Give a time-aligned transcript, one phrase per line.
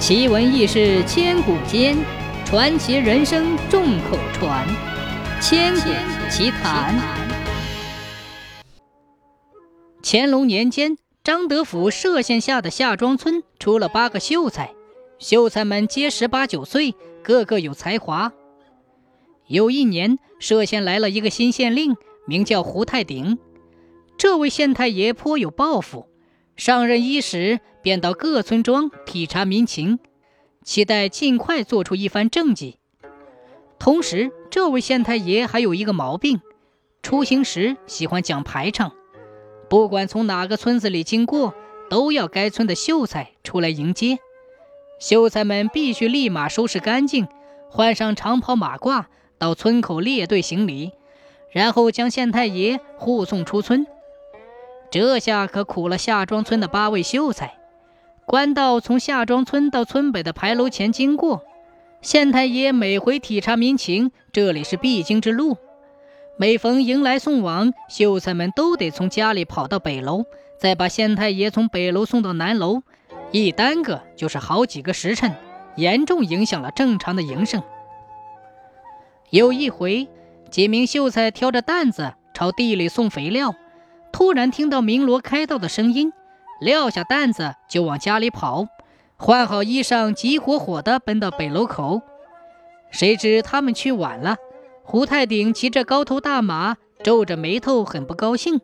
[0.00, 1.94] 奇闻异事千古间，
[2.46, 4.66] 传奇人生众口传。
[5.42, 5.90] 千古
[6.30, 6.98] 奇谈。
[10.02, 14.72] 乾隆年间，张德府歙县下的夏庄村出了八个秀才，
[15.18, 18.32] 秀才们皆十八九岁，个个有才华。
[19.48, 21.94] 有一年，歙县来了一个新县令，
[22.26, 23.38] 名叫胡太鼎。
[24.16, 26.06] 这位县太爷颇有抱负。
[26.60, 29.98] 上任伊始，便到各村庄体察民情，
[30.62, 32.76] 期待尽快做出一番政绩。
[33.78, 36.42] 同时，这位县太爷还有一个毛病，
[37.02, 38.92] 出行时喜欢讲排场，
[39.70, 41.54] 不管从哪个村子里经过，
[41.88, 44.18] 都要该村的秀才出来迎接。
[45.00, 47.26] 秀才们必须立马收拾干净，
[47.70, 49.06] 换上长袍马褂，
[49.38, 50.92] 到村口列队行礼，
[51.52, 53.86] 然后将县太爷护送出村。
[54.90, 57.54] 这下可苦了夏庄村的八位秀才。
[58.26, 61.42] 官道从夏庄村到村北的牌楼前经过，
[62.02, 65.56] 县太爷每回体察民情，这里是必经之路。
[66.36, 70.24] 每逢迎来送往，秀才们都得从家里跑到北楼，
[70.58, 72.82] 再把县太爷从北楼送到南楼，
[73.30, 75.34] 一耽搁就是好几个时辰，
[75.76, 77.62] 严重影响了正常的营生。
[79.30, 80.08] 有一回，
[80.50, 83.54] 几名秀才挑着担子朝地里送肥料。
[84.20, 86.12] 突然听到鸣锣开道的声音，
[86.60, 88.66] 撂下担子就往家里跑，
[89.16, 92.02] 换好衣裳，急火火地奔到北楼口。
[92.90, 94.36] 谁知他们去晚了，
[94.84, 98.60] 胡太鼎骑着高头大马，皱着眉头，很不高兴。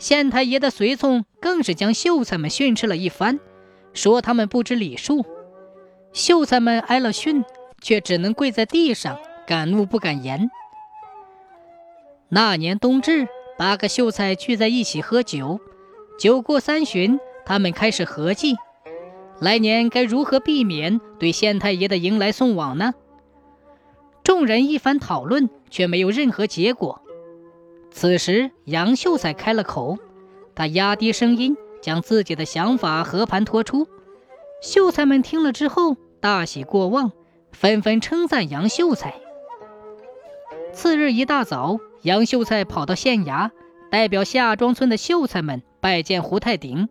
[0.00, 3.38] 县太爷的随从更是将秀才们训斥了一番，
[3.94, 5.24] 说他们不知礼数。
[6.12, 7.44] 秀才们挨了训，
[7.80, 10.50] 却只能跪在地上，敢怒不敢言。
[12.28, 13.28] 那年冬至。
[13.58, 15.58] 八个秀才聚在一起喝酒，
[16.16, 18.56] 酒过三巡，他们开始合计，
[19.40, 22.94] 来年该如何避免对县太爷的迎来送往呢？
[24.22, 27.02] 众人一番讨论，却没有任何结果。
[27.90, 29.98] 此时，杨秀才开了口，
[30.54, 33.88] 他压低声音，将自己的想法和盘托出。
[34.62, 37.10] 秀才们听了之后，大喜过望，
[37.50, 39.14] 纷纷称赞杨秀才。
[40.72, 41.80] 次日一大早。
[42.02, 43.50] 杨秀才跑到县衙，
[43.90, 46.88] 代表夏庄村的秀才们拜见胡太顶，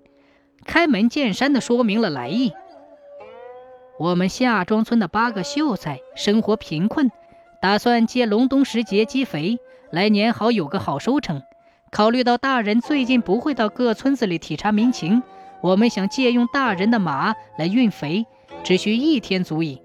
[0.65, 2.51] 开门见山地说明了来意。
[3.99, 7.09] 我们夏庄村的八个秀才生活贫困，
[7.61, 9.57] 打算借隆冬时节积肥，
[9.91, 11.41] 来年好有个好收成。
[11.89, 15.23] 考虑到大人最近不会到各村子里体察民情，
[15.61, 18.25] 我们想借用大人的马来运肥，
[18.63, 19.81] 只需一天足矣。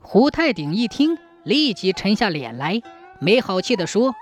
[0.00, 2.80] 胡太顶一听，立即沉下脸来。
[3.22, 4.16] 没好气地说：“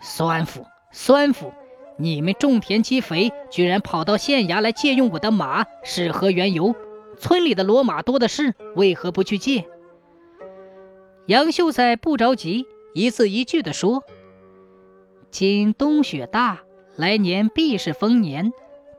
[0.00, 1.52] 酸腐，酸腐！
[1.96, 6.76] 你们种田积肥，居然跑到县衙来借用我的马，是何缘由？
[7.18, 9.64] 村里的骡马多的是，为何不去借？”
[11.26, 14.04] 杨秀才不着急，一字一句地说
[15.32, 16.60] ：“今冬雪大，
[16.94, 18.52] 来年必是丰年。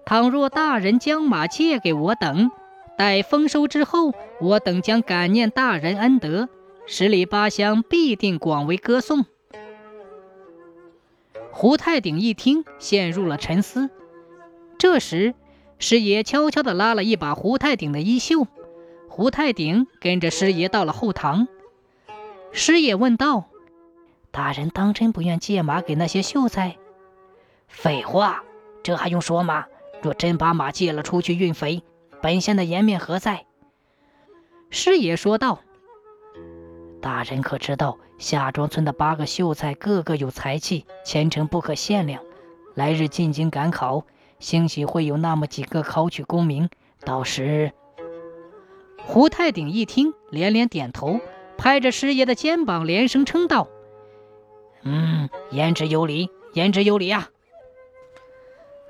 [0.06, 2.52] 倘若大人将马借给我等，
[2.98, 6.50] 待丰收之后，我等将感念大人恩德。”
[6.88, 9.26] 十里八乡必定广为歌颂。
[11.52, 13.90] 胡太鼎一听，陷入了沉思。
[14.78, 15.34] 这时，
[15.80, 18.46] 师爷悄悄地拉了一把胡太鼎的衣袖，
[19.10, 21.48] 胡太鼎跟着师爷到了后堂。
[22.52, 23.46] 师爷问道
[24.30, 26.78] ：“大人当真不愿借马给那些秀才
[27.68, 28.44] ？”“废话，
[28.84, 29.66] 这还用说吗？
[30.04, 31.82] 若真把马借了出去运肥，
[32.22, 33.48] 本县的颜面何在？”
[34.70, 35.62] 师爷说道。
[37.06, 42.24] 大人可知道，夏庄村的八个秀才个个有才气，前程不可限量。
[42.74, 44.06] 来日进京赶考，
[44.40, 46.68] 兴许会有那么几个考取功名。
[47.02, 47.72] 到时，
[48.98, 51.20] 胡太鼎一听，连连点头，
[51.60, 53.68] 拍着师爷的肩膀，连声称道
[54.82, 57.30] ：“嗯，言之有理，言之有理啊！”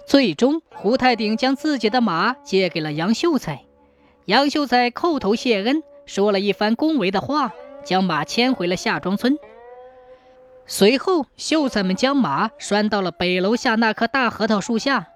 [0.07, 3.65] 最终，胡太鼎将自己的马借给了杨秀才。
[4.23, 7.53] 杨秀才叩头谢恩，说了一番恭维的话。
[7.85, 9.37] 将马牵回了夏庄村。
[10.65, 15.07] 随后，秀才们将马拴到了北楼下那棵大核桃树下。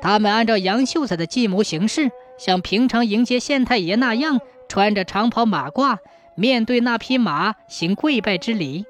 [0.00, 5.98] 他们按照杨秀才的计谋行事，像平常迎接县太爷那样，穿着长袍马褂，
[6.34, 8.86] 面对那匹马行跪拜之礼。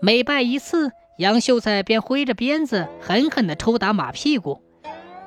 [0.00, 4.62] 每拜一次，杨秀才便挥着鞭子狠狠地抽打马屁股。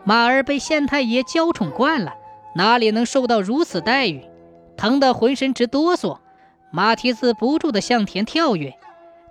[0.05, 2.13] 马儿被县太爷娇宠惯了，
[2.55, 4.23] 哪里能受到如此待遇？
[4.77, 6.19] 疼得浑身直哆嗦。
[6.71, 8.73] 马蹄子不住地向前跳跃，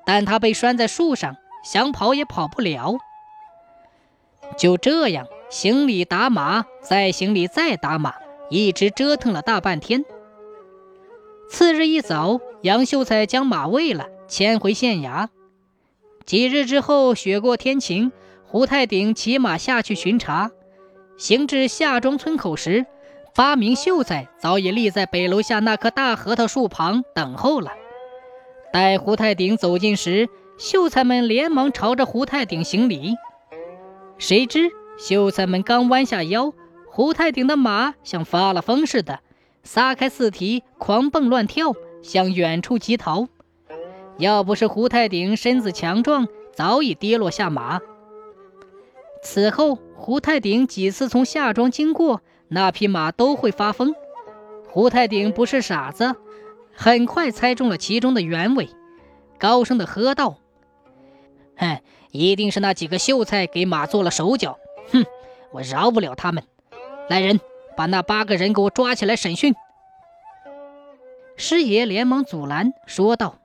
[0.04, 2.98] 但他被拴在树上，想跑也跑不了。
[4.58, 8.14] 就这样，行礼打马，再行礼再打马，
[8.50, 10.04] 一直折腾了大半天。
[11.48, 15.28] 次日一早，杨秀才将马喂了，牵回县衙。
[16.26, 18.12] 几日之后，雪过天晴，
[18.46, 20.50] 胡太鼎骑马下去巡查，
[21.16, 22.86] 行至夏庄村口时，
[23.40, 27.72] 八名秀才早已立在北楼下那棵大核桃树旁等候了。
[28.70, 30.28] 待胡太鼎走近时，
[30.58, 33.14] 秀才们连忙朝着胡太鼎行礼。
[34.18, 36.52] 谁知秀才们刚弯下腰，
[36.90, 39.20] 胡太鼎的马像发了疯似的，
[39.62, 41.72] 撒开四蹄，狂蹦乱跳，
[42.02, 43.26] 向远处疾逃。
[44.18, 47.80] 要不是胡太鼎身子强壮，早已跌落下马。
[49.22, 53.94] 此后，胡太鼎几次从夏庄经过，那匹马都会发疯。
[54.68, 56.14] 胡太鼎不是傻子，
[56.74, 58.68] 很快猜中了其中的原委，
[59.38, 60.38] 高声的喝道
[61.56, 61.80] ：“哼，
[62.10, 64.58] 一定是那几个秀才给马做了手脚！
[64.92, 65.04] 哼，
[65.52, 66.44] 我饶不了他们！
[67.08, 67.40] 来人，
[67.76, 69.54] 把那八个人给我抓起来审讯！”
[71.36, 73.36] 师爷连忙阻拦，说道：“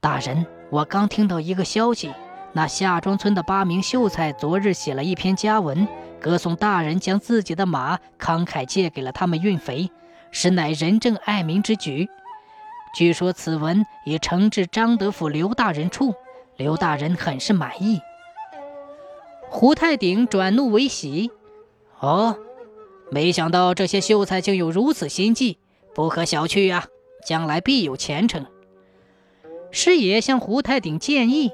[0.00, 2.12] 大人，我刚听到一个消息。”
[2.52, 5.86] 那夏庄村的八名秀才昨日写了一篇家文，
[6.20, 9.90] 歌颂大人将自己的马慷慨借给了他们运肥，
[10.30, 12.08] 实乃仁政爱民之举。
[12.94, 16.14] 据说此文已呈至张德府刘大人处，
[16.56, 18.00] 刘大人很是满意。
[19.48, 21.30] 胡太顶转怒为喜，
[21.98, 22.36] 哦，
[23.10, 25.58] 没想到这些秀才竟有如此心计，
[25.94, 26.86] 不可小觑啊！
[27.26, 28.46] 将来必有前程。
[29.70, 31.50] 师爷向胡太顶建议。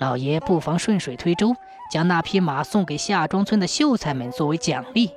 [0.00, 1.54] 老爷不妨顺水推舟，
[1.92, 5.10] 将那匹马送给夏庄村的秀才们作为奖励。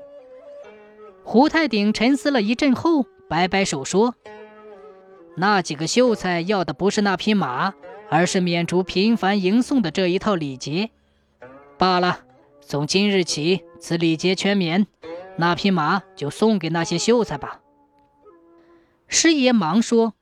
[1.24, 4.16] 胡太鼎沉思了一阵后，摆摆手说
[5.38, 7.74] ：“那几个秀才要的不是那匹马，
[8.10, 10.90] 而是免除频繁迎送的这一套礼节。
[11.78, 12.20] 罢了，
[12.60, 14.86] 从今日起，此礼节全免，
[15.38, 17.62] 那匹马就送给那些秀才吧。”
[19.08, 20.14] 师爷忙说：“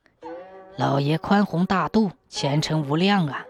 [0.78, 3.46] 老爷宽宏大度，前程无量啊！”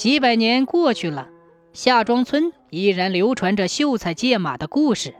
[0.00, 1.28] 几百年过去了，
[1.74, 5.14] 夏庄村依然流传着秀才借马的故事。